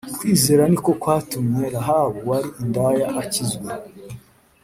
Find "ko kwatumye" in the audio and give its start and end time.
0.85-1.63